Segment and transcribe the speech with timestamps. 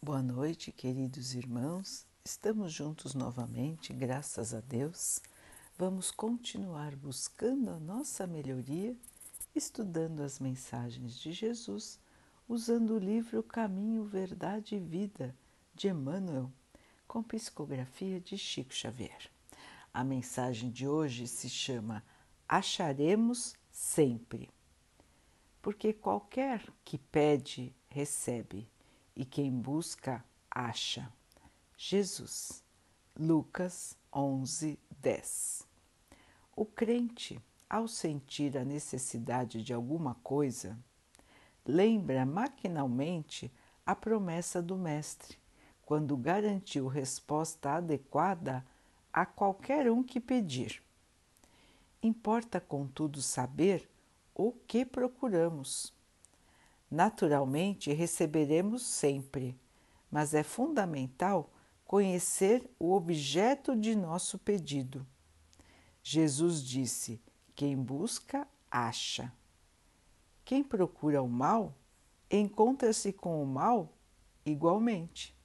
[0.00, 2.06] Boa noite, queridos irmãos.
[2.24, 5.20] Estamos juntos novamente, graças a Deus.
[5.76, 8.96] Vamos continuar buscando a nossa melhoria,
[9.56, 11.98] estudando as mensagens de Jesus,
[12.48, 15.34] usando o livro Caminho, Verdade e Vida
[15.74, 16.48] de Emmanuel,
[17.08, 19.28] com psicografia de Chico Xavier.
[19.92, 22.04] A mensagem de hoje se chama
[22.48, 24.48] Acharemos sempre.
[25.60, 28.70] Porque qualquer que pede, recebe
[29.18, 31.12] e quem busca, acha.
[31.76, 32.62] Jesus,
[33.18, 35.66] Lucas 11, 10.
[36.54, 40.78] O crente, ao sentir a necessidade de alguma coisa,
[41.66, 43.52] lembra maquinalmente
[43.84, 45.36] a promessa do Mestre,
[45.82, 48.64] quando garantiu resposta adequada
[49.12, 50.80] a qualquer um que pedir.
[52.00, 53.90] Importa, contudo, saber
[54.32, 55.92] o que procuramos
[56.90, 59.58] Naturalmente, receberemos sempre,
[60.10, 61.52] mas é fundamental
[61.84, 65.06] conhecer o objeto de nosso pedido.
[66.02, 67.20] Jesus disse:
[67.54, 69.32] quem busca, acha.
[70.44, 71.74] Quem procura o mal,
[72.30, 73.92] encontra-se com o mal
[74.46, 75.36] igualmente.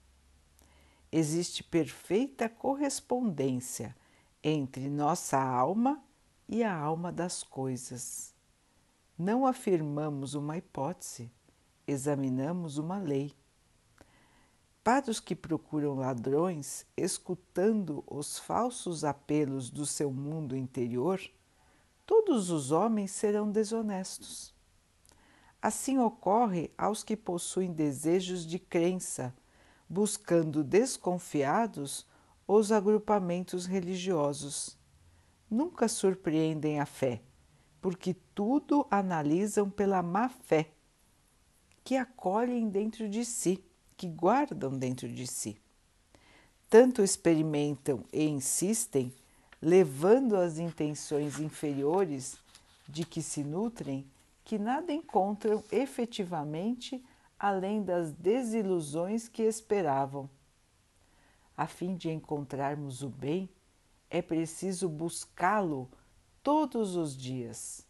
[1.11, 3.95] Existe perfeita correspondência
[4.43, 6.03] entre nossa alma
[6.47, 8.32] e a alma das coisas.
[9.17, 11.31] Não afirmamos uma hipótese,
[11.85, 13.31] examinamos uma lei.
[14.83, 21.21] Para os que procuram ladrões, escutando os falsos apelos do seu mundo interior,
[22.07, 24.51] todos os homens serão desonestos.
[25.61, 29.31] Assim ocorre aos que possuem desejos de crença,
[29.87, 32.07] buscando desconfiados
[32.47, 34.75] os agrupamentos religiosos.
[35.47, 37.21] Nunca surpreendem a fé
[37.83, 40.71] porque tudo analisam pela má fé,
[41.83, 43.61] que acolhem dentro de si,
[43.97, 45.57] que guardam dentro de si.
[46.69, 49.13] Tanto experimentam e insistem,
[49.61, 52.37] levando as intenções inferiores
[52.87, 54.09] de que se nutrem,
[54.45, 57.03] que nada encontram efetivamente
[57.37, 60.29] além das desilusões que esperavam.
[61.57, 63.49] A fim de encontrarmos o bem,
[64.09, 65.91] é preciso buscá-lo
[66.43, 67.87] todos os dias.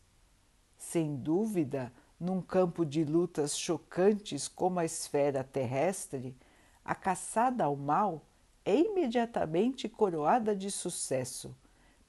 [0.77, 6.37] Sem dúvida, num campo de lutas chocantes como a esfera terrestre,
[6.85, 8.21] a caçada ao mal
[8.63, 11.55] é imediatamente coroada de sucesso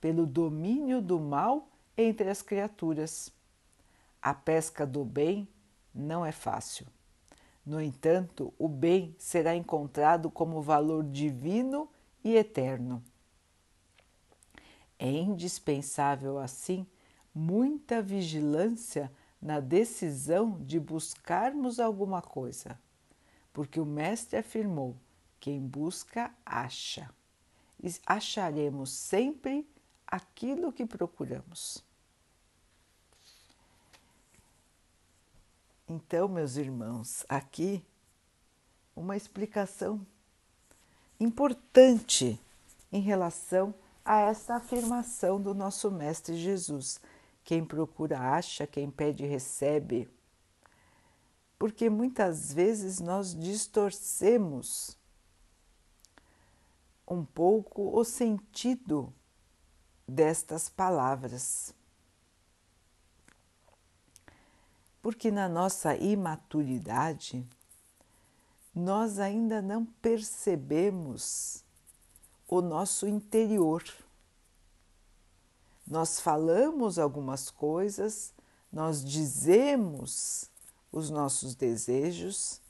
[0.00, 3.32] pelo domínio do mal entre as criaturas.
[4.20, 5.48] A pesca do bem
[5.94, 6.86] não é fácil.
[7.64, 11.88] No entanto, o bem será encontrado como valor divino
[12.22, 13.02] e eterno.
[14.98, 16.86] É indispensável, assim,
[17.34, 19.10] muita vigilância
[19.40, 22.80] na decisão de buscarmos alguma coisa,
[23.52, 24.96] porque o Mestre afirmou:
[25.40, 27.10] quem busca, acha.
[27.82, 29.68] E acharemos sempre
[30.06, 31.84] aquilo que procuramos.
[35.86, 37.84] Então, meus irmãos, aqui
[38.96, 40.06] uma explicação
[41.20, 42.40] importante
[42.90, 47.00] em relação a essa afirmação do nosso Mestre Jesus:
[47.42, 50.08] quem procura acha, quem pede recebe.
[51.58, 54.98] Porque muitas vezes nós distorcemos
[57.08, 59.12] um pouco o sentido
[60.06, 61.74] destas palavras.
[65.00, 67.46] Porque na nossa imaturidade,
[68.74, 71.63] nós ainda não percebemos
[72.48, 73.82] o nosso interior.
[75.86, 78.32] Nós falamos algumas coisas,
[78.72, 80.50] nós dizemos
[80.90, 82.60] os nossos desejos,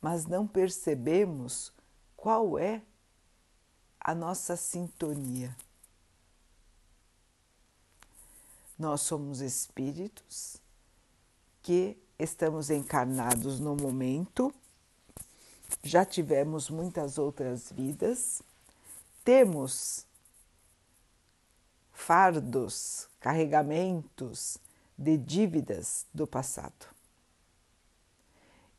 [0.00, 1.72] mas não percebemos
[2.16, 2.82] qual é
[4.00, 5.56] a nossa sintonia.
[8.78, 10.56] Nós somos espíritos
[11.62, 14.52] que estamos encarnados no momento,
[15.82, 18.42] já tivemos muitas outras vidas
[19.24, 20.06] temos
[21.90, 24.58] fardos, carregamentos
[24.96, 26.86] de dívidas do passado.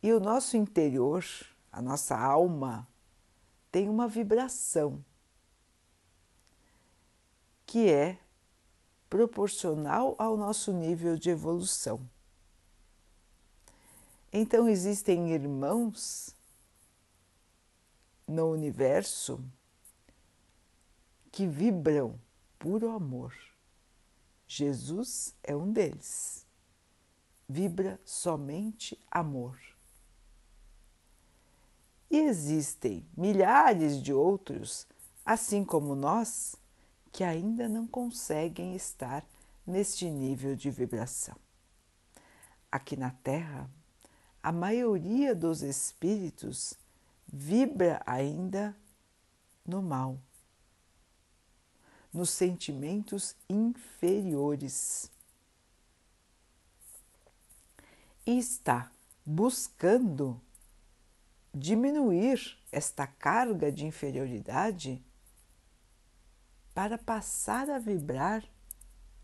[0.04, 1.26] E o nosso interior,
[1.72, 2.88] a nossa alma,
[3.72, 5.04] tem uma vibração
[7.66, 8.20] que é
[9.10, 12.08] proporcional ao nosso nível de evolução.
[14.32, 16.36] Então, existem irmãos
[18.28, 19.44] no universo
[21.36, 22.18] que vibram
[22.58, 23.36] puro amor.
[24.48, 26.48] Jesus é um deles.
[27.46, 29.60] Vibra somente amor.
[32.10, 34.88] E existem milhares de outros,
[35.26, 36.56] assim como nós,
[37.12, 39.26] que ainda não conseguem estar
[39.68, 41.36] neste nível de vibração.
[42.72, 43.70] Aqui na Terra,
[44.42, 46.76] a maioria dos espíritos
[47.28, 48.74] vibra ainda
[49.66, 50.18] no mal,
[52.16, 55.12] nos sentimentos inferiores.
[58.26, 58.90] E está
[59.26, 60.42] buscando
[61.54, 65.04] diminuir esta carga de inferioridade
[66.74, 68.44] para passar a vibrar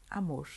[0.09, 0.49] amor.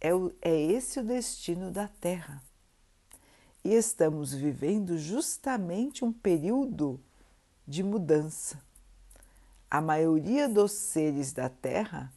[0.00, 2.42] É, o, é esse o destino da Terra.
[3.62, 6.98] E estamos vivendo justamente um período
[7.70, 8.60] de mudança.
[9.70, 12.12] A maioria dos seres da Terra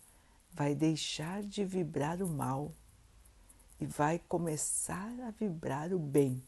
[0.52, 2.74] vai deixar de vibrar o mal
[3.80, 6.42] e vai começar a vibrar o bem.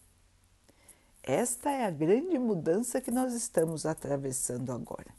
[1.22, 5.14] Esta é a grande mudança que nós estamos atravessando agora.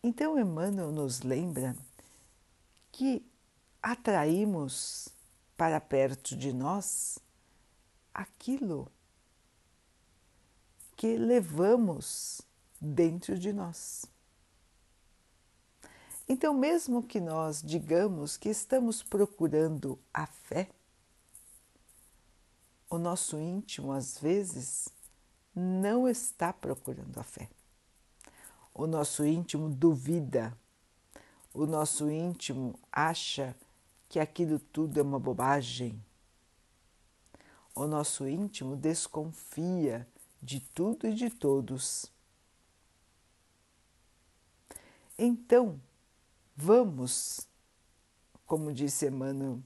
[0.00, 1.74] Então, Emmanuel nos lembra
[2.92, 3.20] que
[3.82, 5.08] atraímos
[5.56, 7.18] para perto de nós
[8.14, 8.88] aquilo
[10.96, 12.40] que levamos
[12.80, 14.06] dentro de nós.
[16.28, 20.68] Então, mesmo que nós digamos que estamos procurando a fé,
[22.90, 24.88] o nosso íntimo às vezes
[25.54, 27.48] não está procurando a fé.
[28.74, 30.56] O nosso íntimo duvida,
[31.54, 33.56] o nosso íntimo acha
[34.08, 36.02] que aquilo tudo é uma bobagem.
[37.74, 40.06] O nosso íntimo desconfia
[40.46, 42.06] de tudo e de todos.
[45.18, 45.80] Então,
[46.56, 47.48] vamos,
[48.46, 49.60] como disse Emmanuel,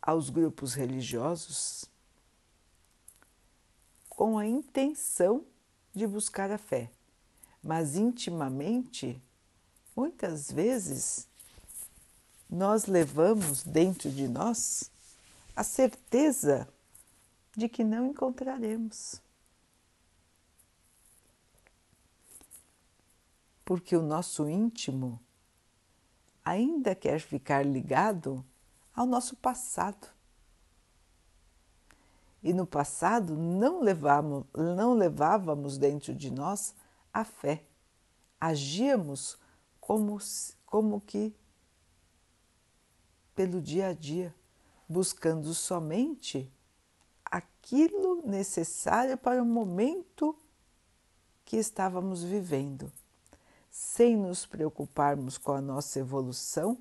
[0.00, 1.84] aos grupos religiosos
[4.08, 5.44] com a intenção
[5.94, 6.90] de buscar a fé,
[7.62, 9.22] mas intimamente,
[9.94, 11.28] muitas vezes,
[12.48, 14.90] nós levamos dentro de nós
[15.54, 16.66] a certeza
[17.56, 19.20] de que não encontraremos.
[23.64, 25.20] Porque o nosso íntimo
[26.44, 28.44] ainda quer ficar ligado
[28.94, 30.08] ao nosso passado.
[32.42, 36.74] E no passado não levávamos, não levávamos dentro de nós
[37.12, 37.64] a fé.
[38.40, 39.38] Agíamos
[39.80, 40.18] como,
[40.66, 41.32] como que
[43.34, 44.34] pelo dia a dia,
[44.88, 46.52] buscando somente
[47.62, 50.36] aquilo necessário para o momento
[51.44, 52.92] que estávamos vivendo,
[53.70, 56.76] sem nos preocuparmos com a nossa evolução,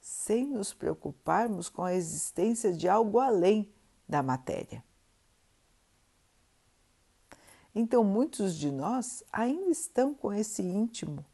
[0.00, 3.70] sem nos preocuparmos com a existência de algo além
[4.08, 4.82] da matéria.
[7.74, 11.24] Então, muitos de nós ainda estão com esse íntimo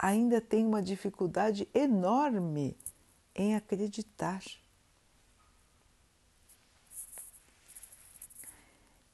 [0.00, 2.76] ainda tem uma dificuldade enorme
[3.34, 4.42] em acreditar.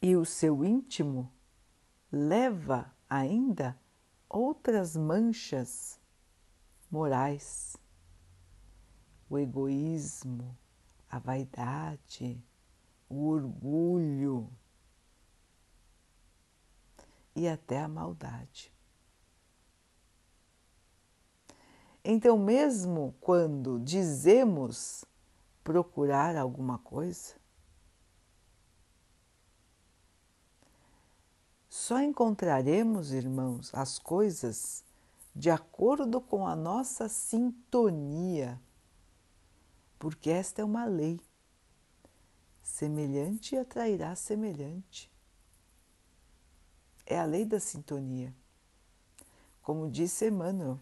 [0.07, 1.33] E o seu íntimo
[2.13, 3.75] leva ainda
[4.29, 5.99] outras manchas
[6.91, 7.75] morais,
[9.31, 10.55] o egoísmo,
[11.11, 12.39] a vaidade,
[13.09, 14.53] o orgulho
[17.35, 18.71] e até a maldade.
[22.05, 25.07] Então, mesmo quando dizemos
[25.63, 27.43] procurar alguma coisa,
[31.85, 34.83] só encontraremos, irmãos, as coisas
[35.37, 38.59] de acordo com a nossa sintonia,
[39.99, 41.21] porque esta é uma lei.
[42.63, 45.13] Semelhante atrairá semelhante.
[47.05, 48.35] É a lei da sintonia.
[49.61, 50.81] Como disse Emmanuel,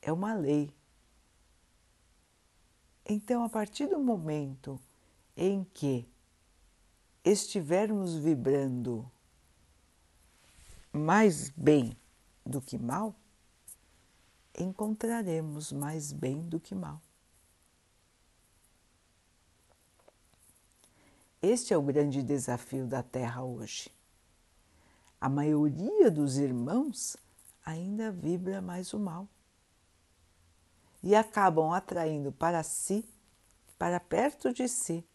[0.00, 0.74] é uma lei.
[3.04, 4.80] Então, a partir do momento
[5.36, 6.08] em que
[7.22, 9.12] estivermos vibrando
[10.96, 11.96] mais bem
[12.44, 13.14] do que mal,
[14.58, 17.00] encontraremos mais bem do que mal.
[21.42, 23.90] Este é o grande desafio da Terra hoje.
[25.20, 27.16] A maioria dos irmãos
[27.64, 29.28] ainda vibra mais o mal
[31.02, 33.04] e acabam atraindo para si,
[33.78, 35.06] para perto de si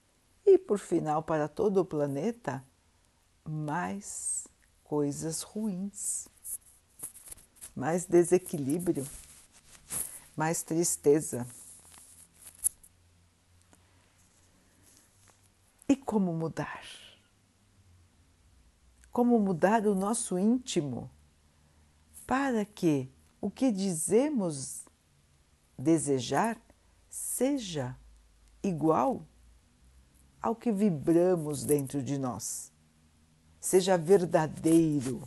[0.46, 2.64] e, por final, para todo o planeta,
[3.44, 4.48] mais
[4.92, 6.28] coisas ruins,
[7.74, 9.08] mais desequilíbrio,
[10.36, 11.48] mais tristeza.
[15.88, 16.84] E como mudar?
[19.14, 21.10] Como mudar o nosso íntimo
[22.28, 24.84] para que o que dizemos
[25.80, 26.62] desejar
[27.10, 27.98] seja
[28.62, 29.26] igual
[30.42, 32.71] ao que vibramos dentro de nós,
[33.62, 35.22] seja verdadeiro.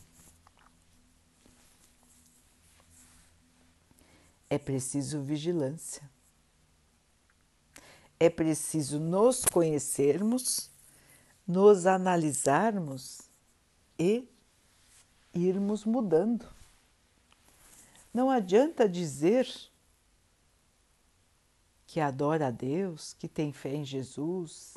[4.50, 6.10] É preciso vigilância.
[8.18, 10.70] É preciso nos conhecermos,
[11.46, 13.22] nos analisarmos
[13.98, 14.28] e
[15.32, 16.48] irmos mudando.
[18.12, 19.48] Não adianta dizer
[21.86, 24.76] que adora a Deus, que tem fé em Jesus,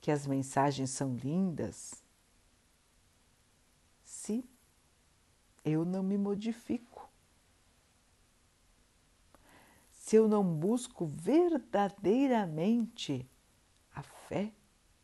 [0.00, 1.94] que as mensagens são lindas,
[4.02, 4.44] se
[5.64, 7.08] eu não me modifico,
[9.90, 13.24] se eu não busco verdadeiramente
[13.94, 14.52] a fé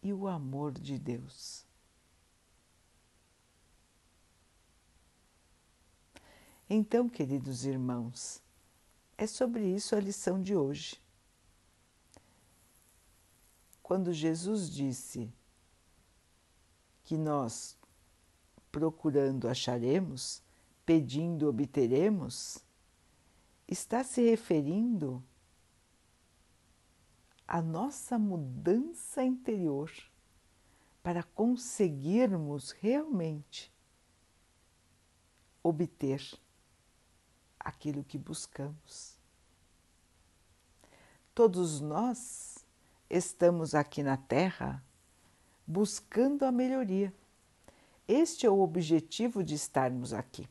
[0.02, 1.64] e o amor de Deus.
[6.68, 8.42] Então, queridos irmãos,
[9.16, 11.00] é sobre isso a lição de hoje.
[13.82, 15.32] Quando Jesus disse
[17.04, 17.78] que nós,
[18.72, 20.42] procurando, acharemos,
[20.86, 22.64] pedindo, obteremos,
[23.68, 25.22] está se referindo
[27.46, 29.90] à nossa mudança interior
[31.02, 33.72] para conseguirmos realmente
[35.62, 36.22] obter
[37.58, 39.16] aquilo que buscamos.
[41.34, 42.64] Todos nós
[43.10, 44.82] estamos aqui na Terra
[45.66, 47.12] buscando a melhoria.
[48.08, 50.48] Este é o objetivo de estarmos aqui,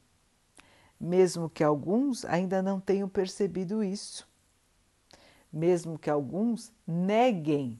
[0.99, 4.27] mesmo que alguns ainda não tenham percebido isso,
[5.51, 7.79] mesmo que alguns neguem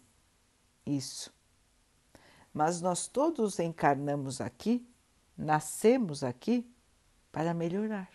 [0.86, 1.34] isso.
[2.54, 4.86] Mas nós todos encarnamos aqui,
[5.38, 6.66] nascemos aqui
[7.32, 8.10] para melhorar.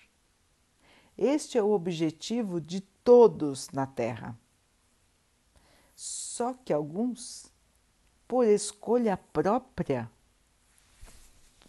[1.17, 4.39] Este é o objetivo de todos na Terra.
[5.95, 7.53] Só que alguns,
[8.27, 10.11] por escolha própria,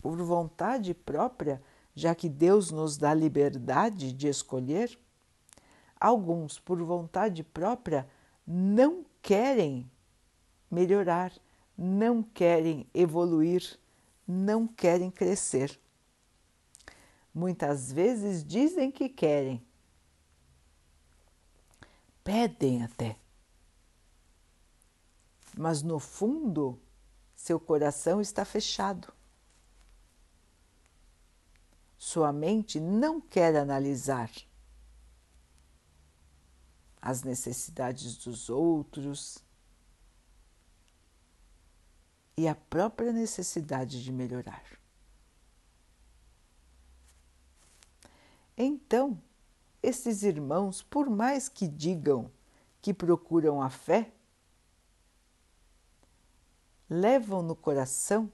[0.01, 1.61] por vontade própria,
[1.95, 4.97] já que Deus nos dá liberdade de escolher,
[5.99, 8.07] alguns, por vontade própria,
[8.45, 9.89] não querem
[10.69, 11.31] melhorar,
[11.77, 13.79] não querem evoluir,
[14.27, 15.79] não querem crescer.
[17.33, 19.61] Muitas vezes dizem que querem,
[22.23, 23.15] pedem até,
[25.57, 26.79] mas no fundo
[27.35, 29.11] seu coração está fechado.
[32.03, 34.31] Sua mente não quer analisar
[36.99, 39.37] as necessidades dos outros
[42.35, 44.63] e a própria necessidade de melhorar.
[48.57, 49.21] Então,
[49.83, 52.31] esses irmãos, por mais que digam
[52.81, 54.11] que procuram a fé,
[56.89, 58.33] levam no coração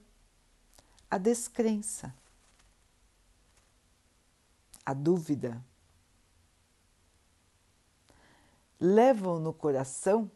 [1.12, 2.16] a descrença,
[4.88, 5.62] a dúvida,
[8.80, 10.32] levam no coração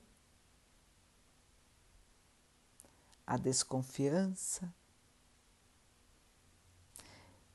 [3.26, 4.70] a desconfiança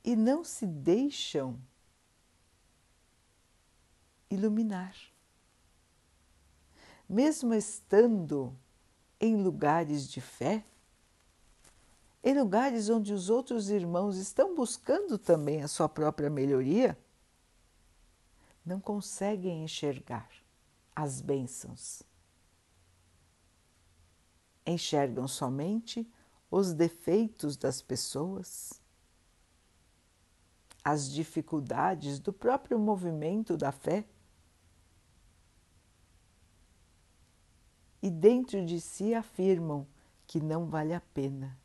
[0.02, 1.60] e não se deixam
[4.30, 4.96] iluminar.
[7.06, 8.56] Mesmo estando
[9.20, 10.64] em lugares de fé,
[12.26, 16.98] em lugares onde os outros irmãos estão buscando também a sua própria melhoria,
[18.64, 20.28] não conseguem enxergar
[20.92, 22.02] as bênçãos.
[24.66, 26.04] Enxergam somente
[26.50, 28.82] os defeitos das pessoas,
[30.82, 34.04] as dificuldades do próprio movimento da fé
[38.02, 39.86] e dentro de si afirmam
[40.26, 41.56] que não vale a pena,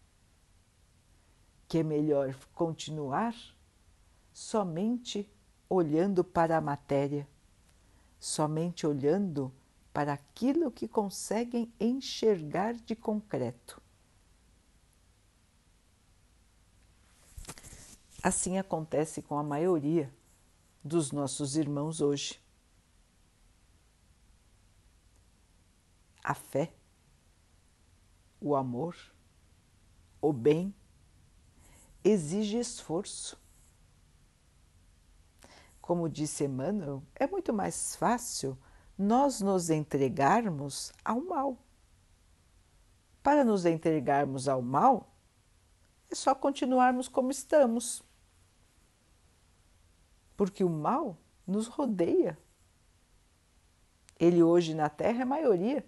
[1.71, 3.33] que é melhor continuar
[4.33, 5.25] somente
[5.69, 7.25] olhando para a matéria,
[8.19, 9.49] somente olhando
[9.93, 13.81] para aquilo que conseguem enxergar de concreto.
[18.21, 20.13] Assim acontece com a maioria
[20.83, 22.37] dos nossos irmãos hoje.
[26.21, 26.71] a fé,
[28.39, 28.95] o amor,
[30.21, 30.73] o bem,
[32.03, 33.39] exige esforço.
[35.81, 38.57] como disse Emmanuel, é muito mais fácil
[38.97, 41.57] nós nos entregarmos ao mal.
[43.21, 45.13] Para nos entregarmos ao mal,
[46.09, 48.01] é só continuarmos como estamos.
[50.37, 52.37] Porque o mal nos rodeia.
[54.19, 55.85] Ele hoje na Terra é maioria.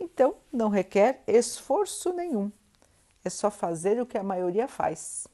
[0.00, 2.50] Então, não requer esforço nenhum.
[3.28, 5.28] É só fazer o que a maioria faz.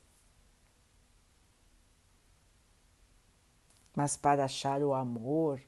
[3.95, 5.63] Mas para achar o amor,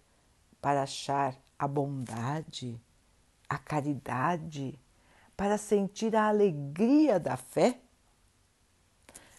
[0.60, 2.80] para achar a bondade,
[3.48, 4.76] a caridade,
[5.36, 7.78] para sentir a alegria da fé,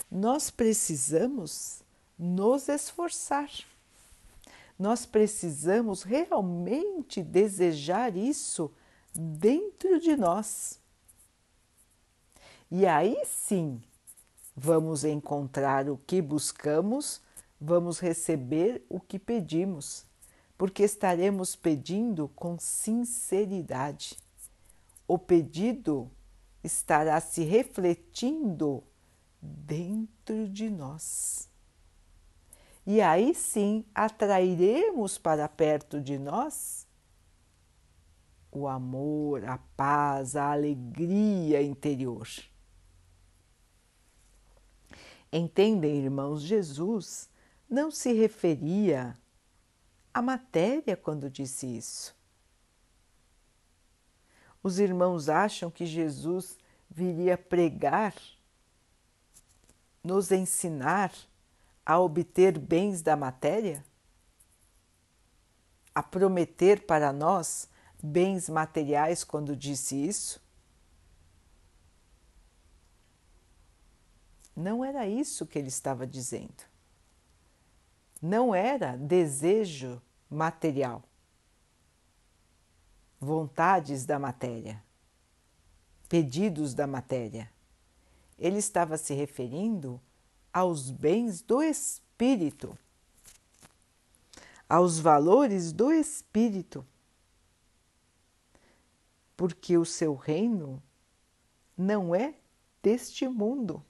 [0.10, 1.84] nós precisamos
[2.18, 3.50] nos esforçar.
[4.80, 8.74] Nós precisamos realmente desejar isso
[9.14, 10.80] dentro de nós.
[12.70, 13.82] E aí sim
[14.54, 17.22] vamos encontrar o que buscamos,
[17.62, 20.06] vamos receber o que pedimos,
[20.58, 24.18] porque estaremos pedindo com sinceridade.
[25.08, 26.12] O pedido
[26.62, 28.84] estará se refletindo
[29.42, 31.48] dentro de nós.
[32.86, 36.86] E aí sim atrairemos para perto de nós
[38.52, 42.28] o amor, a paz, a alegria interior.
[45.32, 47.30] Entendem, irmãos, Jesus
[47.70, 49.18] não se referia
[50.14, 52.16] à matéria quando disse isso.
[54.64, 56.58] Os irmãos acham que Jesus
[56.90, 58.14] viria pregar,
[60.04, 61.14] nos ensinar
[61.86, 63.86] a obter bens da matéria?
[65.94, 67.70] A prometer para nós
[68.02, 70.42] bens materiais quando disse isso?
[74.58, 76.64] Não era isso que ele estava dizendo.
[78.20, 81.04] Não era desejo material,
[83.20, 84.84] vontades da matéria,
[86.10, 87.52] pedidos da matéria.
[88.40, 90.02] Ele estava se referindo
[90.52, 92.76] aos bens do espírito,
[94.68, 96.84] aos valores do espírito
[99.38, 100.82] porque o seu reino
[101.78, 102.34] não é
[102.82, 103.86] deste mundo.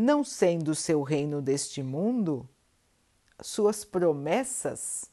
[0.00, 2.48] Não sendo seu reino deste mundo,
[3.40, 5.10] suas promessas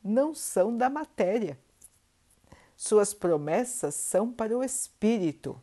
[0.00, 1.58] não são da matéria.
[2.76, 5.60] Suas promessas são para o espírito.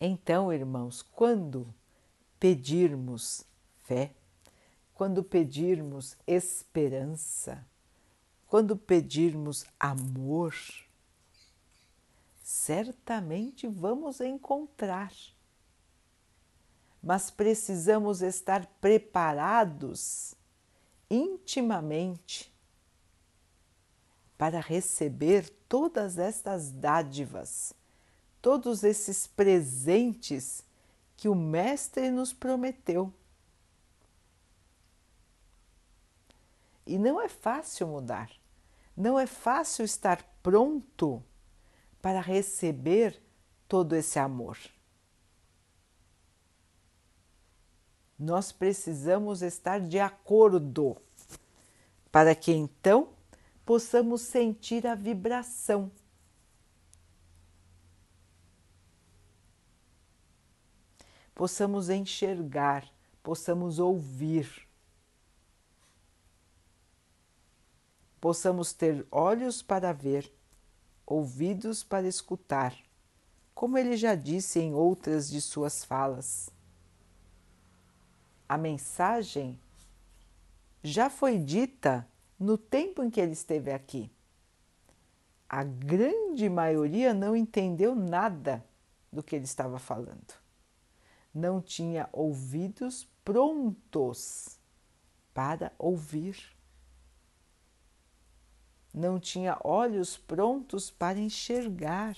[0.00, 1.66] Então, irmãos, quando
[2.38, 3.44] pedirmos
[3.82, 4.12] fé,
[4.94, 7.66] quando pedirmos esperança,
[8.46, 10.54] quando pedirmos amor,
[12.44, 15.10] certamente vamos encontrar.
[17.02, 20.34] Mas precisamos estar preparados
[21.10, 22.52] intimamente
[24.36, 27.72] para receber todas estas dádivas,
[28.42, 30.62] todos esses presentes
[31.16, 33.10] que o Mestre nos prometeu.
[36.86, 38.30] E não é fácil mudar,
[38.94, 41.24] não é fácil estar pronto
[42.04, 43.18] para receber
[43.66, 44.58] todo esse amor.
[48.18, 50.98] Nós precisamos estar de acordo
[52.12, 53.08] para que então
[53.64, 55.90] possamos sentir a vibração.
[61.34, 62.86] Possamos enxergar,
[63.22, 64.68] possamos ouvir.
[68.24, 70.32] possamos ter olhos para ver,
[71.06, 72.74] ouvidos para escutar,
[73.54, 76.50] como ele já disse em outras de suas falas.
[78.48, 79.58] A mensagem
[80.82, 82.06] já foi dita
[82.38, 84.10] no tempo em que ele esteve aqui.
[85.48, 88.64] A grande maioria não entendeu nada
[89.12, 90.34] do que ele estava falando.
[91.32, 94.58] Não tinha ouvidos prontos
[95.32, 96.53] para ouvir
[98.94, 102.16] não tinha olhos prontos para enxergar,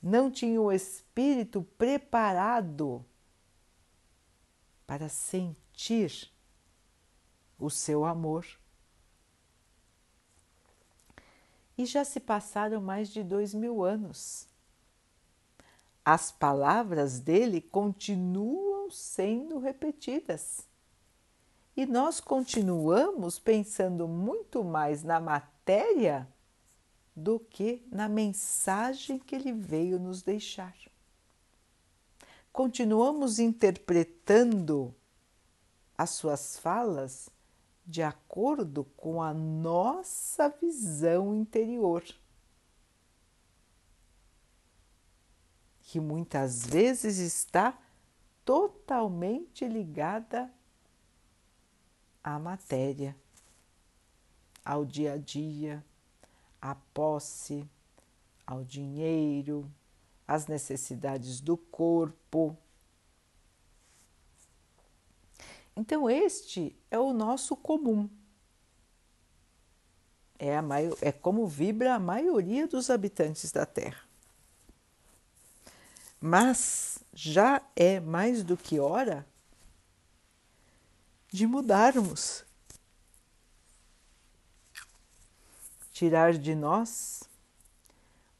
[0.00, 3.04] não tinha o espírito preparado
[4.86, 6.30] para sentir
[7.58, 8.46] o seu amor.
[11.76, 14.46] E já se passaram mais de dois mil anos.
[16.04, 20.68] As palavras dele continuam sendo repetidas.
[21.76, 26.26] E nós continuamos pensando muito mais na matéria
[27.14, 30.74] do que na mensagem que ele veio nos deixar.
[32.50, 34.94] continuamos interpretando
[35.98, 37.28] as suas falas
[37.86, 42.02] de acordo com a nossa visão interior,
[45.80, 47.78] que muitas vezes está
[48.42, 50.50] totalmente ligada
[52.26, 53.16] à matéria,
[54.64, 55.84] ao dia a dia,
[56.60, 57.64] à posse,
[58.44, 59.70] ao dinheiro,
[60.26, 62.58] às necessidades do corpo.
[65.76, 68.10] Então, este é o nosso comum.
[70.36, 70.64] É, a
[71.00, 74.04] é como vibra a maioria dos habitantes da Terra.
[76.20, 79.24] Mas já é mais do que hora
[81.36, 82.46] de mudarmos,
[85.92, 87.24] tirar de nós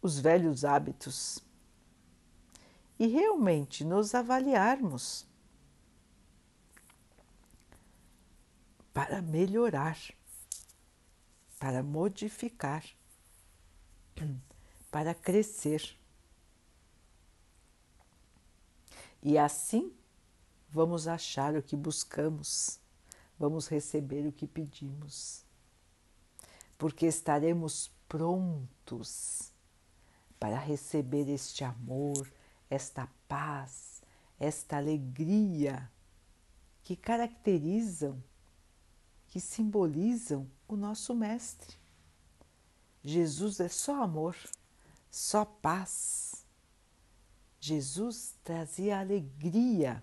[0.00, 1.44] os velhos hábitos
[2.98, 5.26] e realmente nos avaliarmos
[8.94, 9.98] para melhorar,
[11.58, 12.82] para modificar,
[14.90, 16.00] para crescer.
[19.22, 19.94] E assim
[20.70, 22.80] vamos achar o que buscamos,
[23.38, 25.44] vamos receber o que pedimos,
[26.78, 29.52] porque estaremos prontos
[30.38, 32.30] para receber este amor,
[32.68, 34.02] esta paz,
[34.38, 35.90] esta alegria
[36.82, 38.22] que caracterizam
[39.36, 41.76] que simbolizam o nosso Mestre.
[43.02, 44.34] Jesus é só amor,
[45.10, 46.46] só paz.
[47.60, 50.02] Jesus trazia alegria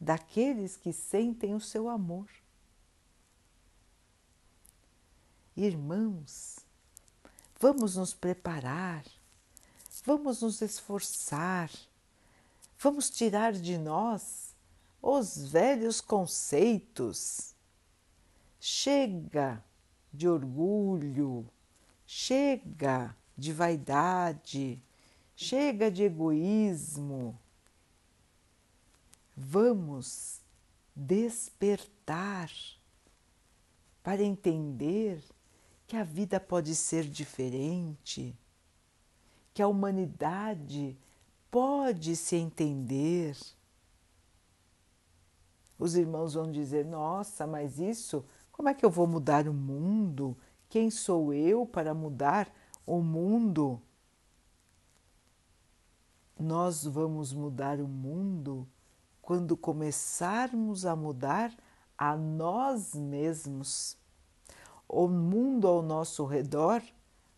[0.00, 2.28] daqueles que sentem o seu amor.
[5.56, 6.58] Irmãos,
[7.58, 9.04] vamos nos preparar,
[10.04, 11.70] vamos nos esforçar,
[12.78, 14.54] vamos tirar de nós
[15.00, 17.54] os velhos conceitos.
[18.60, 19.64] Chega
[20.12, 21.48] de orgulho,
[22.04, 24.82] chega de vaidade,
[25.34, 27.38] chega de egoísmo.
[29.36, 30.40] Vamos
[30.94, 32.50] despertar
[34.02, 35.22] para entender
[35.86, 38.34] que a vida pode ser diferente,
[39.52, 40.96] que a humanidade
[41.50, 43.36] pode se entender
[45.78, 50.36] os irmãos vão dizer: Nossa, mas isso, como é que eu vou mudar o mundo?
[50.68, 52.52] Quem sou eu para mudar
[52.86, 53.80] o mundo?
[56.38, 58.66] Nós vamos mudar o mundo
[59.26, 61.52] quando começarmos a mudar
[61.98, 63.98] a nós mesmos.
[64.88, 66.82] O mundo ao nosso redor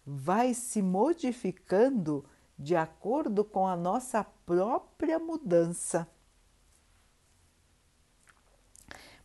[0.07, 2.24] vai se modificando
[2.57, 6.07] de acordo com a nossa própria mudança.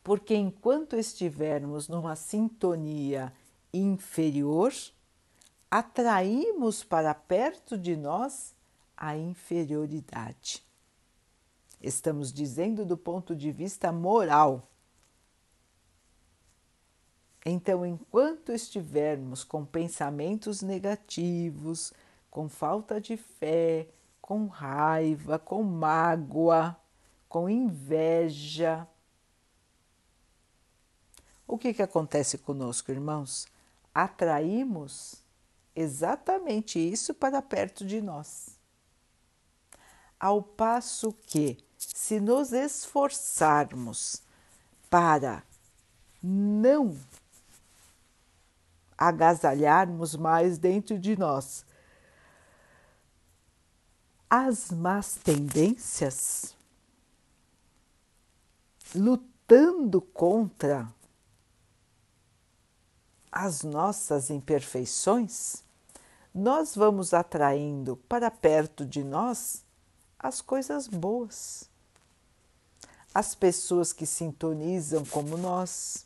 [0.03, 3.33] porque enquanto estivermos numa sintonia
[3.73, 4.73] inferior,
[5.71, 8.53] atraímos para perto de nós
[8.97, 10.61] a inferioridade.
[11.83, 14.71] Estamos dizendo do ponto de vista moral.
[17.45, 21.91] Então, enquanto estivermos com pensamentos negativos,
[22.31, 23.89] com falta de fé,
[24.21, 26.77] com raiva, com mágoa,
[27.27, 28.87] com inveja,
[31.45, 33.45] o que, que acontece conosco, irmãos?
[33.93, 35.21] Atraímos
[35.75, 38.57] exatamente isso para perto de nós.
[40.19, 41.57] Ao passo que,
[41.93, 44.21] se nos esforçarmos
[44.89, 45.43] para
[46.21, 46.97] não
[48.97, 51.65] agasalharmos mais dentro de nós
[54.29, 56.55] as más tendências,
[58.95, 60.91] lutando contra
[63.31, 65.63] as nossas imperfeições,
[66.33, 69.63] nós vamos atraindo para perto de nós
[70.17, 71.69] as coisas boas,
[73.13, 76.05] as pessoas que sintonizam como nós.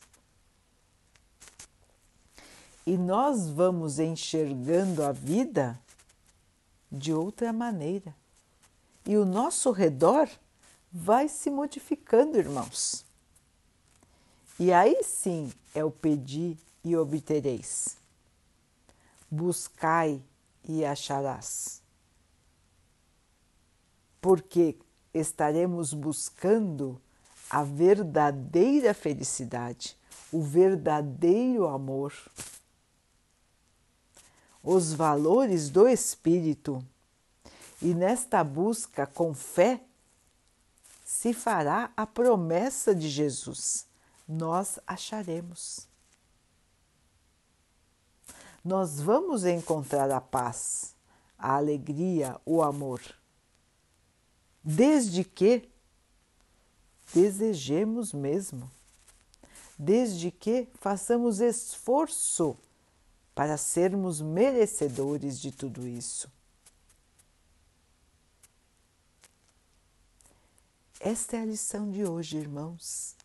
[2.86, 5.80] E nós vamos enxergando a vida
[6.92, 8.16] de outra maneira.
[9.06, 10.30] E o nosso redor
[10.92, 13.06] vai se modificando, irmãos.
[14.60, 17.98] E aí sim é o pedir e obtereis.
[19.30, 20.22] Buscai
[20.64, 21.82] e acharás.
[24.20, 24.78] Porque
[25.18, 27.02] estaremos buscando
[27.50, 29.98] a verdadeira felicidade,
[30.32, 32.14] o verdadeiro amor,
[34.62, 36.84] os valores do espírito.
[37.82, 39.82] E nesta busca com fé
[41.06, 43.88] se fará a promessa de Jesus:
[44.28, 45.88] nós acharemos.
[48.64, 50.94] Nós vamos encontrar a paz,
[51.40, 53.02] a alegria, o amor,
[54.70, 55.70] desde que
[57.14, 58.70] desejemos mesmo,
[59.80, 62.58] desde que façamos esforço
[63.34, 66.30] para sermos merecedores de tudo isso.
[71.00, 73.16] Esta é a lição de hoje, irmãos.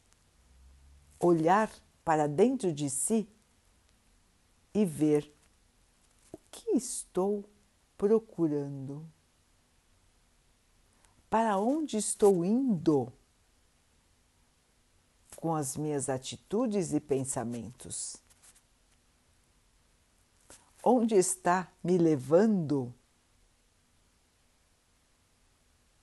[1.18, 1.68] Olhar
[2.04, 3.28] para dentro de si
[4.72, 5.28] e ver
[6.30, 7.44] o que estou
[7.98, 9.04] procurando.
[11.32, 13.10] Para onde estou indo
[15.36, 18.18] com as minhas atitudes e pensamentos?
[20.84, 22.92] Onde está me levando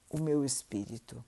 [0.10, 1.24] o meu espírito?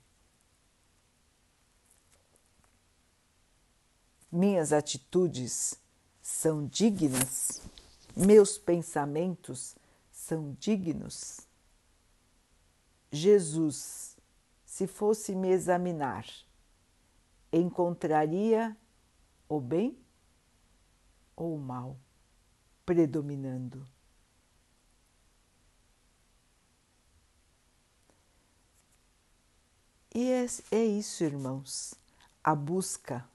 [4.32, 5.78] minhas atitudes
[6.22, 7.60] são dignas,
[8.16, 9.76] meus pensamentos
[10.10, 11.51] são dignos.
[13.12, 14.16] Jesus,
[14.64, 16.26] se fosse me examinar,
[17.52, 18.74] encontraria
[19.46, 19.98] o bem
[21.36, 21.98] ou o mal
[22.86, 23.86] predominando?
[30.14, 31.94] E é, é isso, irmãos,
[32.42, 33.28] a busca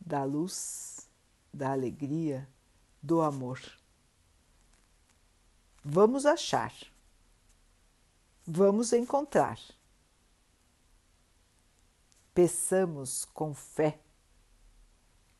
[0.00, 1.08] da luz,
[1.54, 2.48] da alegria,
[3.02, 3.60] do amor.
[5.84, 6.72] Vamos achar,
[8.50, 9.60] vamos encontrar.
[12.32, 14.00] Peçamos com fé,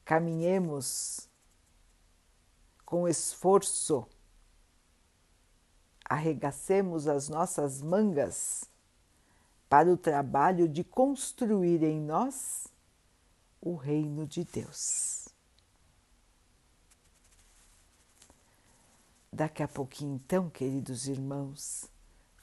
[0.05, 1.27] caminhemos
[2.85, 4.07] com esforço,
[6.05, 8.69] arregacemos as nossas mangas
[9.71, 12.67] para o trabalho de construir em nós
[13.61, 15.29] o reino de Deus.
[19.33, 21.89] Daqui a pouquinho, então, queridos irmãos,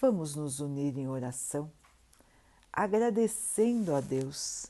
[0.05, 1.71] vamos nos unir em oração,
[2.71, 4.67] agradecendo a Deus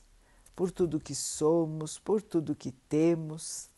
[0.54, 3.68] por tudo que somos, por tudo que temos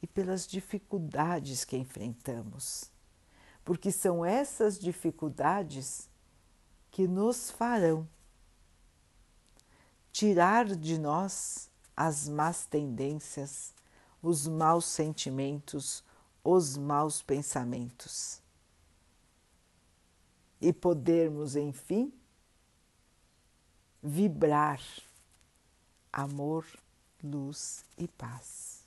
[0.00, 2.90] e pelas dificuldades que enfrentamos.
[3.62, 6.08] Porque são essas dificuldades
[6.90, 8.08] que nos farão
[10.10, 13.74] tirar de nós as más tendências,
[14.22, 16.02] os maus sentimentos,
[16.42, 18.41] os maus pensamentos.
[20.62, 22.10] E podermos, enfim,
[24.02, 24.80] vibrar
[26.12, 26.64] amor,
[27.22, 28.84] luz e paz.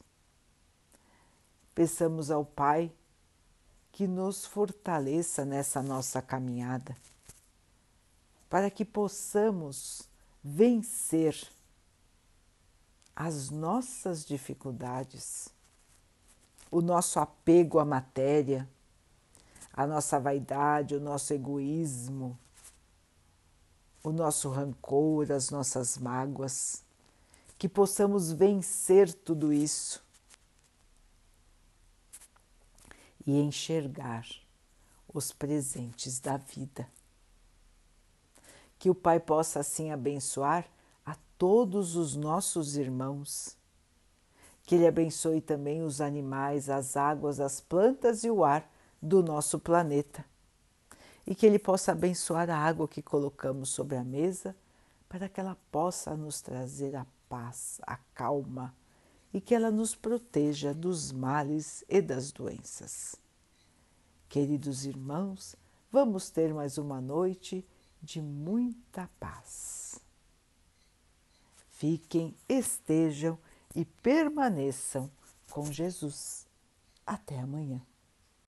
[1.76, 2.92] Peçamos ao Pai
[3.92, 6.96] que nos fortaleça nessa nossa caminhada,
[8.50, 10.04] para que possamos
[10.44, 11.50] vencer
[13.16, 15.50] as nossas dificuldades,
[16.70, 18.68] o nosso apego à matéria,
[19.76, 22.38] a nossa vaidade, o nosso egoísmo,
[24.04, 26.84] o nosso rancor, as nossas mágoas,
[27.58, 30.04] que possamos vencer tudo isso
[33.28, 34.26] e enxergar
[35.14, 36.88] os presentes da vida.
[38.80, 40.70] Que o Pai possa assim abençoar
[41.38, 43.58] todos os nossos irmãos.
[44.64, 48.70] Que Ele abençoe também os animais, as águas, as plantas e o ar
[49.02, 50.26] do nosso planeta.
[51.26, 54.56] E que Ele possa abençoar a água que colocamos sobre a mesa
[55.08, 58.76] para que ela possa nos trazer a paz, a calma
[59.34, 63.16] e que ela nos proteja dos males e das doenças.
[64.30, 65.56] Queridos irmãos,
[65.92, 67.66] vamos ter mais uma noite
[68.02, 69.76] de muita paz
[71.76, 73.38] fiquem, estejam
[73.76, 75.12] e permaneçam
[75.52, 76.48] com Jesus.
[77.06, 77.82] Até amanhã.